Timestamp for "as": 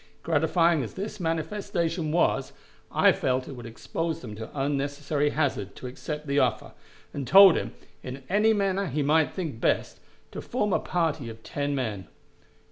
0.81-0.95